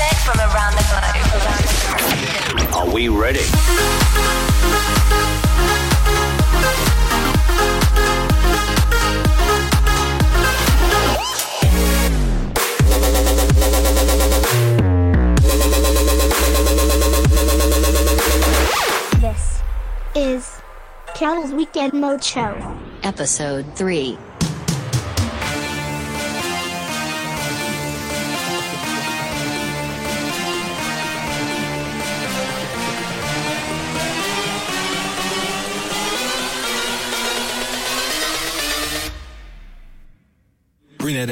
[0.00, 2.74] music from around the globe.
[2.74, 3.40] Are we ready?
[19.20, 19.62] This
[20.14, 20.60] is
[21.14, 24.18] Carol's Weekend Mode Show, Episode 3.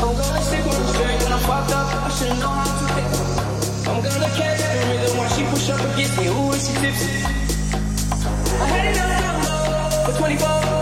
[0.00, 1.88] I'm gonna stick with straight and I'm fucked up.
[1.92, 3.10] I should know how to fix.
[3.88, 6.28] I'm gonna catch the rhythm when she push up against me.
[6.28, 7.08] Ooh, and she tipsy.
[8.62, 10.77] I had it on low for 24.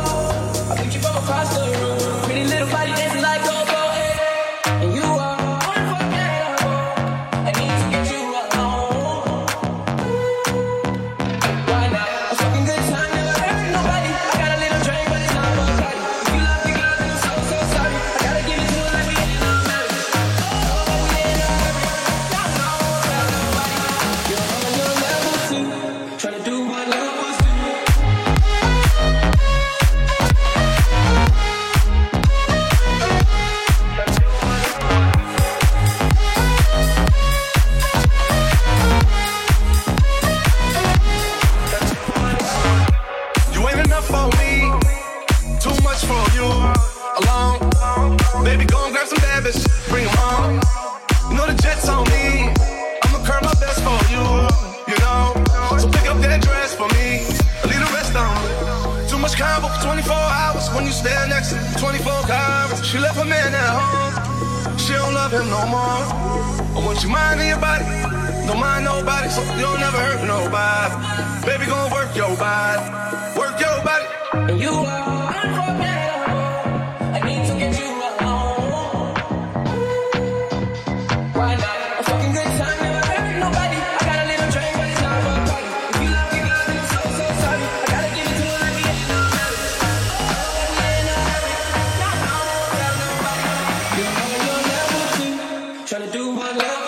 [96.13, 96.86] do my love.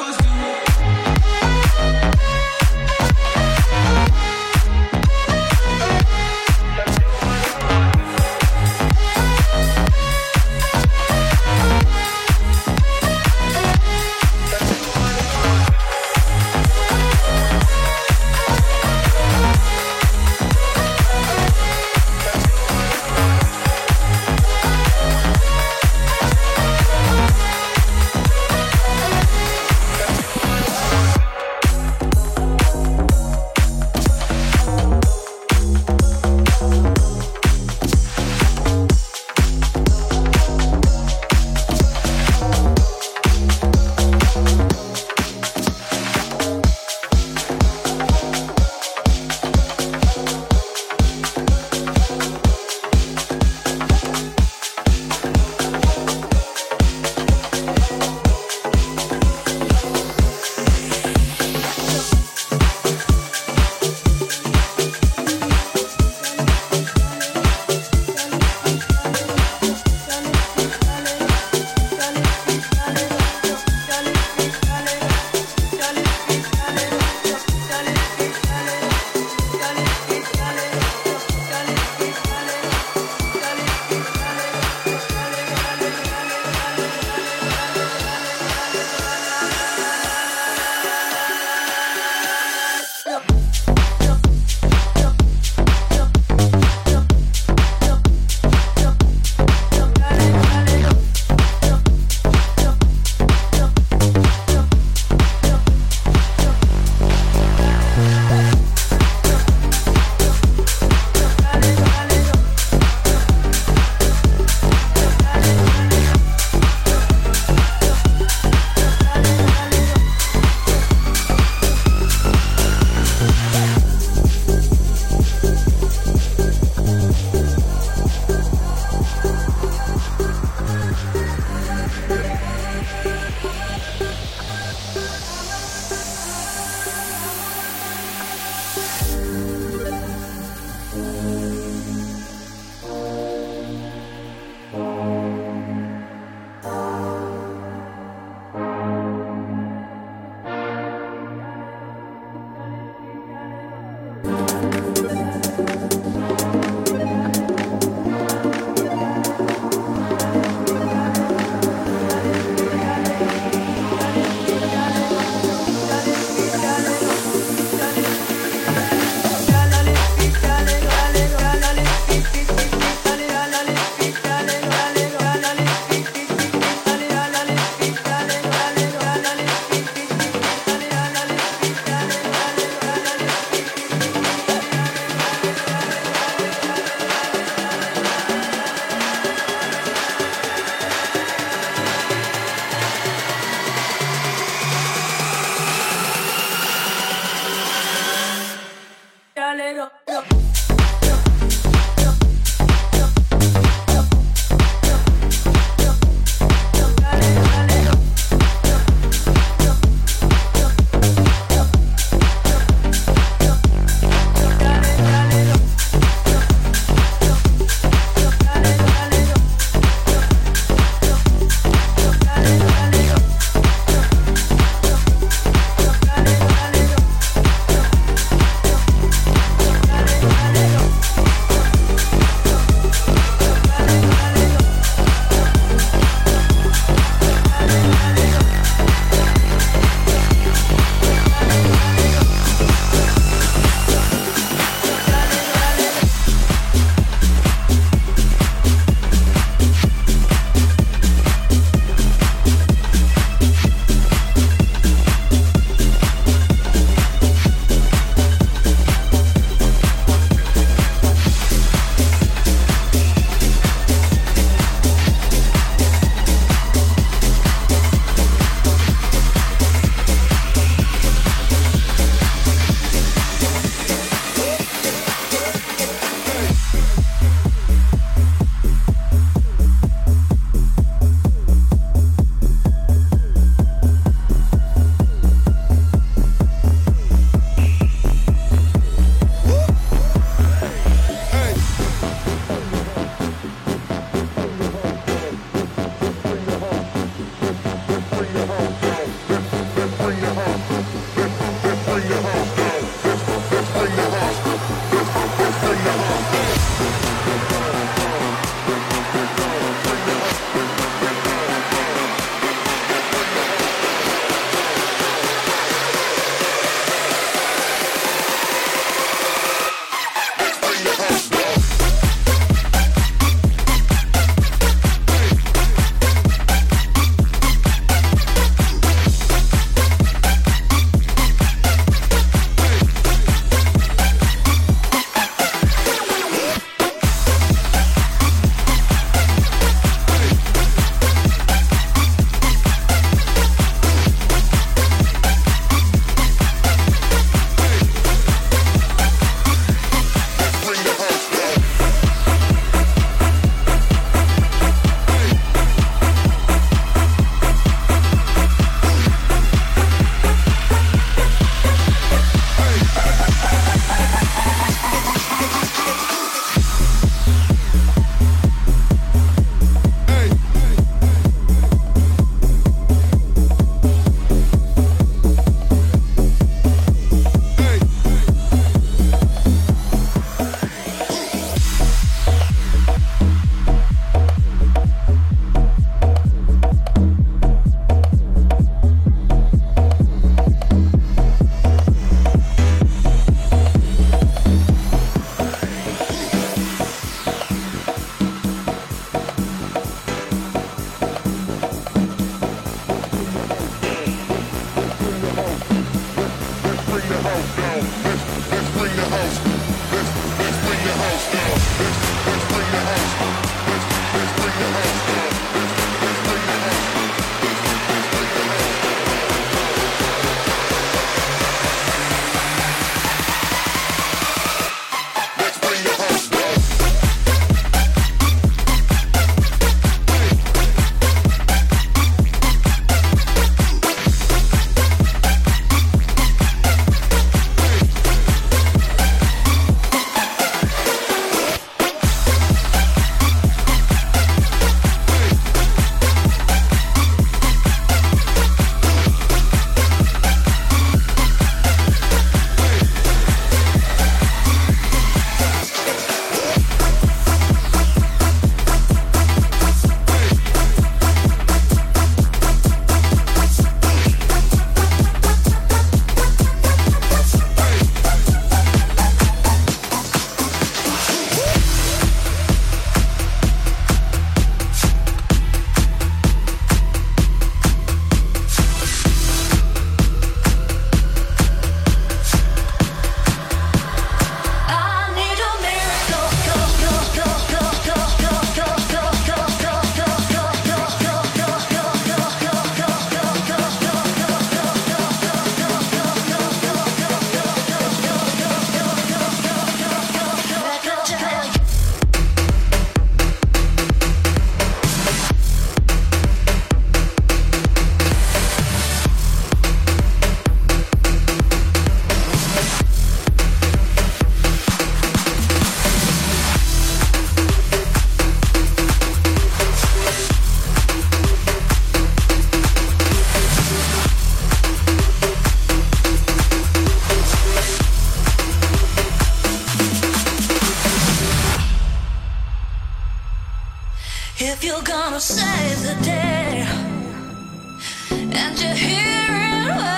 [538.61, 539.98] You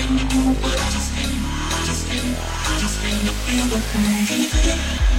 [0.00, 1.30] just in,
[1.84, 2.34] just in,
[2.80, 5.09] just in the feel pain.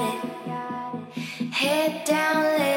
[0.00, 1.52] got it.
[1.52, 2.69] Head down,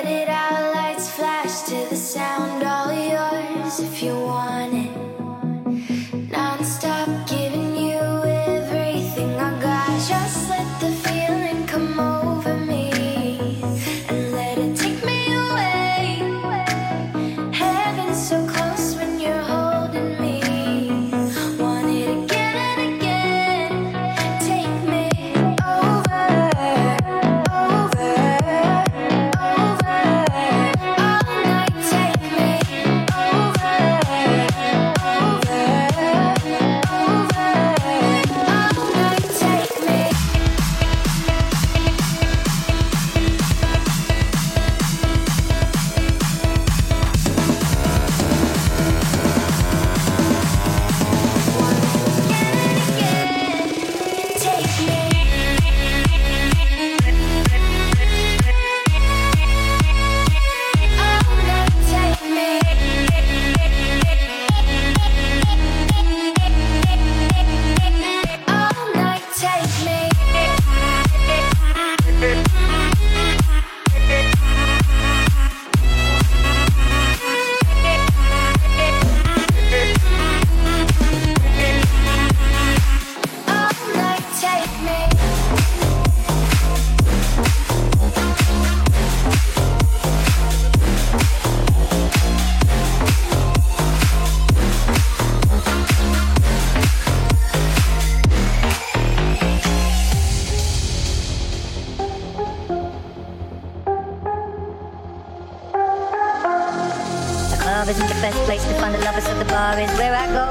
[107.84, 110.24] love isn't the best place to find a lover, so the bar is where I
[110.32, 110.48] go.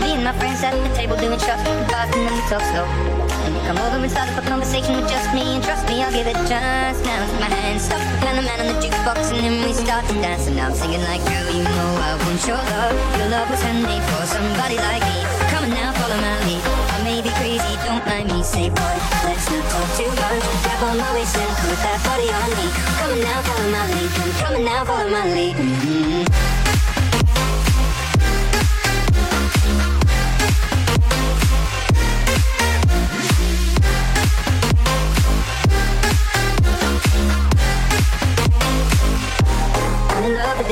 [0.00, 2.64] Me and my friends at the table doing shots and fast, and then we talk
[2.72, 2.88] slow.
[3.44, 6.00] And you come over and start up a conversation with just me, and trust me,
[6.00, 7.04] I'll give it a chance.
[7.04, 10.08] Now with my hand stop and the man on the jukebox, and then we start
[10.08, 10.46] to dance.
[10.48, 12.96] And I'm singing like, girl, you know I want your love.
[13.20, 15.20] Your love was handmade for somebody like me.
[15.52, 16.67] Come on now, follow my lead
[18.08, 18.42] behind me.
[18.42, 20.44] Say, boy, let's not talk too much.
[20.62, 22.66] Grab on my waist and put that body on me.
[22.98, 24.10] Come on now, follow my lead.
[24.16, 25.56] Come, come on now, follow my lead.
[25.56, 26.58] Mm-hmm.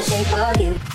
[0.03, 0.86] shape of you.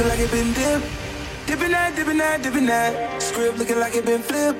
[0.00, 0.86] Looking like it been dipped.
[1.46, 3.22] Dipping that, dipping that, dipping that.
[3.22, 4.58] Script looking like it been flipped.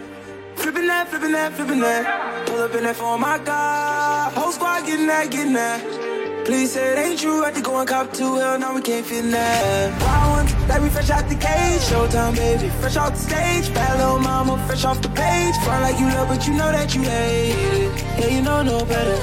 [0.57, 2.47] Flipping that, flipping that, flipping that.
[2.47, 4.33] Pull up in that phone, my God.
[4.35, 6.45] Whole squad getting that, getting that.
[6.45, 7.45] Please say it ain't true.
[7.45, 8.35] I to go and cop two.
[8.35, 10.03] Hell, now we can't fit in that.
[10.03, 11.81] Wild like we fresh out the cage.
[11.89, 12.69] Showtime, baby.
[12.81, 13.73] Fresh off the stage.
[13.73, 15.55] Bad little mama, fresh off the page.
[15.65, 18.05] Front like you love, but you know that you hate it.
[18.19, 19.19] Yeah, you know no better.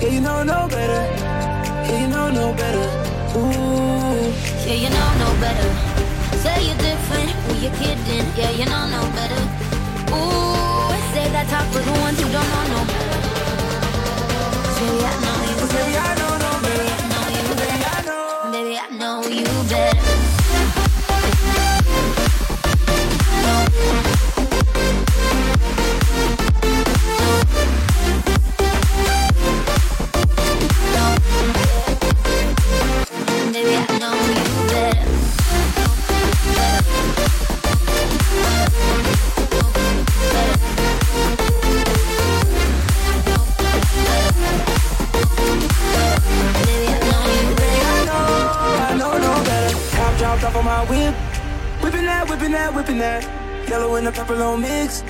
[0.00, 1.02] Yeah, you know no better.
[1.88, 3.38] Yeah, you know no better.
[3.38, 3.91] Ooh.
[4.64, 5.70] Yeah, you know no better.
[6.38, 8.26] Say you're different, who you kidding?
[8.36, 9.42] Yeah, you know no better.
[10.14, 13.20] Ooh, say that talk for the ones who don't know no better.
[14.78, 16.21] Say I know you Baby, I know
[50.62, 51.14] on my whip.
[51.82, 53.22] Whipping that, whipping that, whipping that.
[53.68, 55.02] Yellow and the pepper low mix.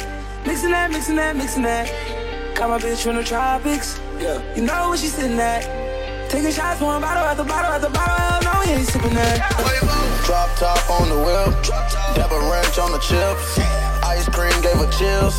[0.47, 1.87] Mixing that, mixing that, mixing that.
[2.57, 4.01] Got my bitch from the tropics.
[4.19, 4.41] Yeah.
[4.55, 5.63] You know where she sitting at.
[6.31, 8.17] Taking shots, one bottle after bottle after bottle.
[8.17, 9.37] Hell no, he ain't sipping that.
[10.25, 11.53] Drop top on the whip.
[12.17, 13.59] Dab a wrench on the chips.
[14.03, 15.37] Ice cream gave her chills.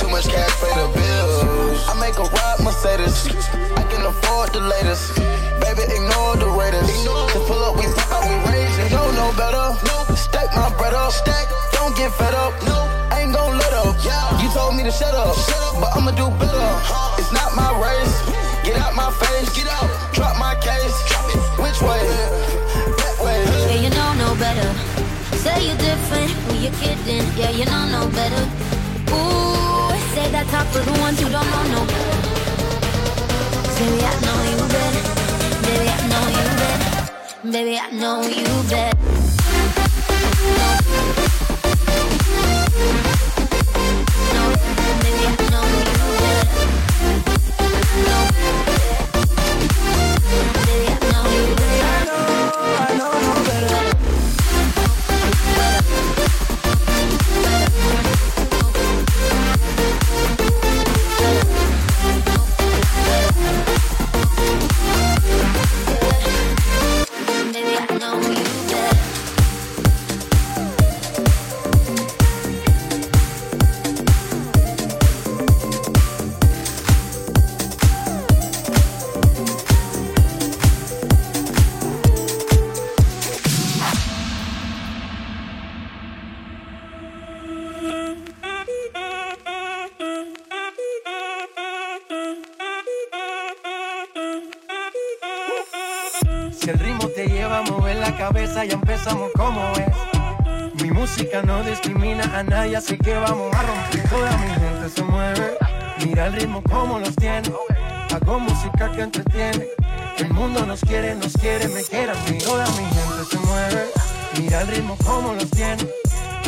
[0.00, 1.86] Too much cash pay the bills.
[1.86, 3.30] I make a ride Mercedes.
[3.78, 5.14] I can afford the latest.
[5.62, 6.90] Baby, ignore the Raiders.
[6.90, 7.91] Just pull up, we fuck up, we
[15.82, 16.70] but I'ma do better.
[17.18, 18.14] It's not my race.
[18.62, 19.50] Get out my face.
[19.58, 19.90] Get out.
[20.14, 20.94] Drop my case.
[21.10, 21.42] Drop it.
[21.58, 22.02] Which way?
[23.02, 23.42] That way.
[23.66, 24.70] Yeah, you know no better.
[25.42, 27.26] Say you're different, who you kidding?
[27.36, 28.44] Yeah, you know no better.
[29.10, 32.20] Ooh, say that talk for the ones who don't know no better.
[33.78, 35.04] Baby, I know you better.
[35.66, 36.90] Baby, I know you better.
[37.50, 39.02] Baby, I know you better.
[115.62, 115.92] Tiene.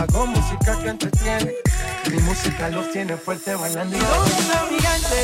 [0.01, 1.55] Hago música que entretiene.
[2.11, 3.97] Mi música los tiene fuerte bailando.
[3.97, 5.21] ¿Y dónde está mi gente?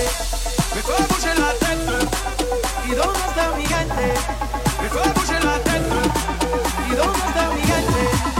[0.74, 1.99] Mejor bouger la tête.
[2.88, 4.14] ¿Y dónde está mi gente?
[4.82, 5.97] Mejor bouger la tête.
[6.88, 8.39] ¿Y dónde está mi gente?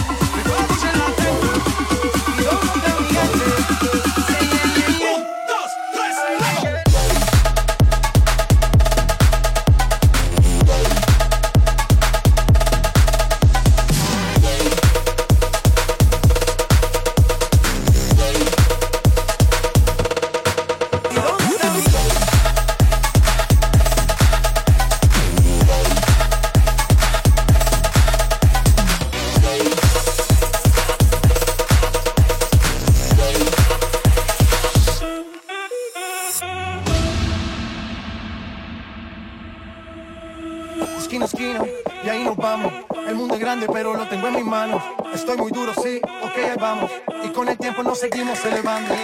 [48.01, 48.95] Seguimos elevando.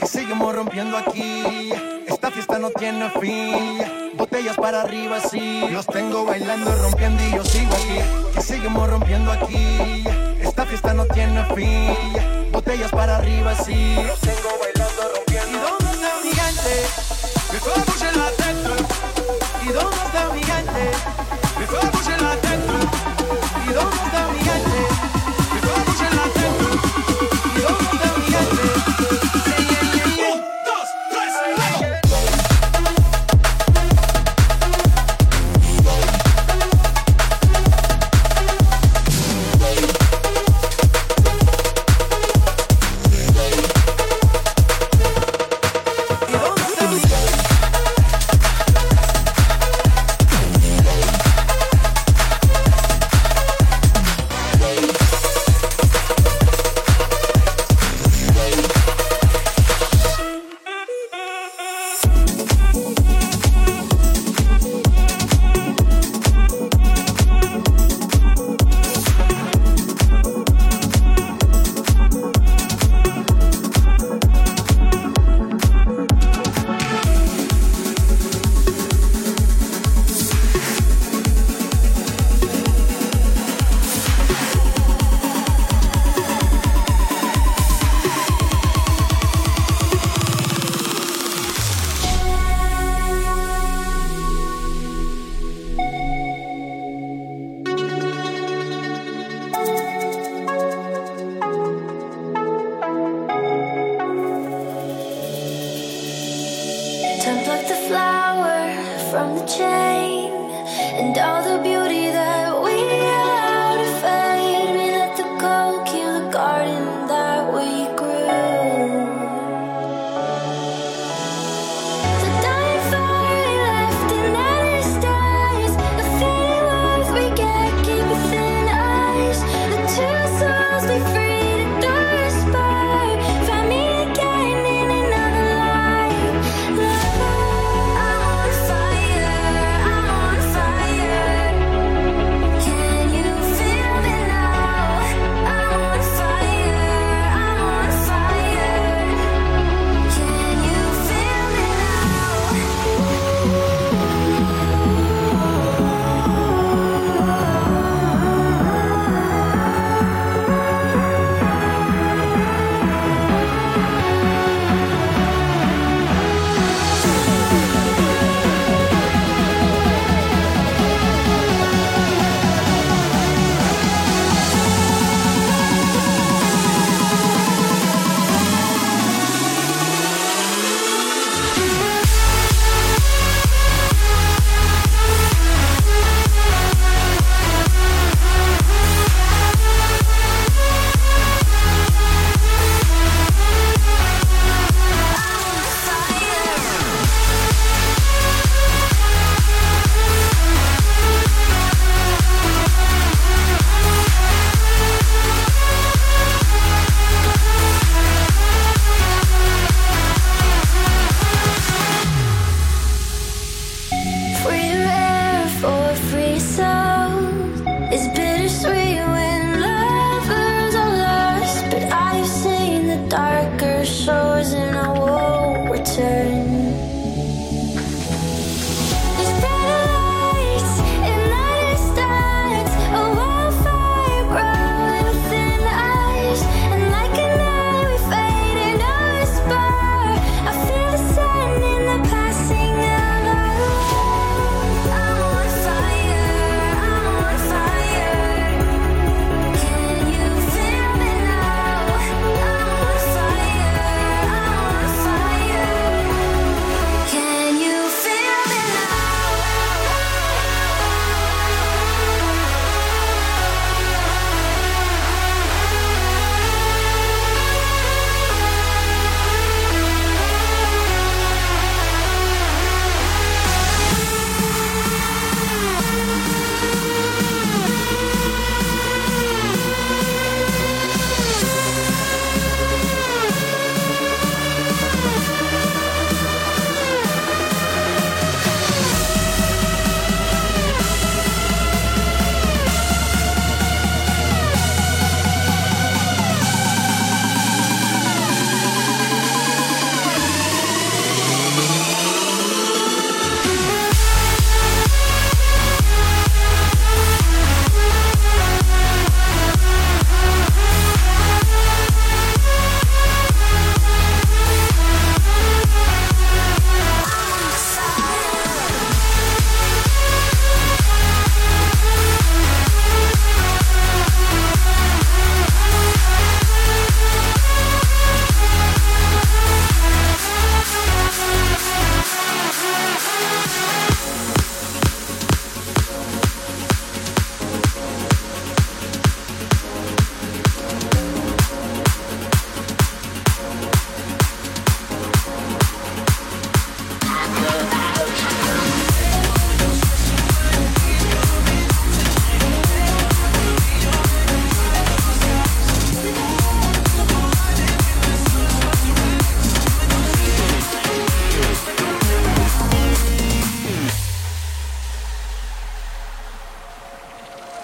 [0.00, 1.72] Y seguimos rompiendo aquí.
[2.06, 4.12] Esta fiesta no tiene fin.
[4.16, 5.64] Botellas para arriba, sí.
[5.70, 7.98] Los tengo bailando, rompiendo y yo sigo aquí.
[8.34, 10.04] Que seguimos rompiendo aquí.
[10.40, 12.52] Esta fiesta no tiene fin.
[12.52, 13.96] Botellas para arriba, sí.
[14.06, 15.50] Los tengo bailando, rompiendo.
[15.50, 16.86] ¿Y dónde está mi gente?
[17.52, 18.30] Mejor bouger la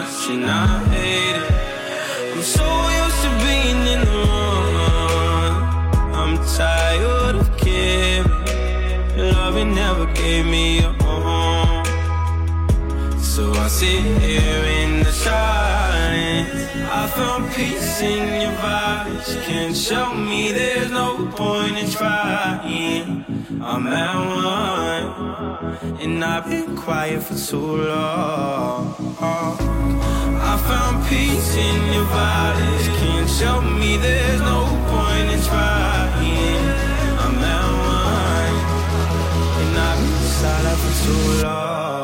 [0.00, 1.50] lost and I hate it.
[2.32, 2.66] I'm so
[3.00, 4.20] used to being in the
[4.76, 5.54] wrong.
[6.20, 8.28] I'm tired of caring.
[9.34, 11.84] Loving never gave me a home.
[13.32, 16.50] So I sit here in the silence.
[17.00, 19.28] I found peace in your vibes.
[19.46, 23.24] Can't show me there's no point in trying.
[23.62, 24.16] I'm at
[24.48, 25.06] one,
[26.02, 29.79] and I've been quiet for too long.
[30.52, 32.86] I found peace in your vibes.
[32.98, 36.66] Can't show me there's no point in trying.
[37.22, 38.56] I'm at one,
[39.60, 41.99] and I've been silent for too long.